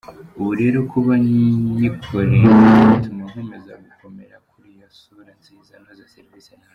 [0.39, 1.13] Ubu rero kuba
[1.75, 2.47] nyikorere
[2.89, 6.69] bituma nkomeza gukomera kuri iyo sura nziza noza serivisi ntanga.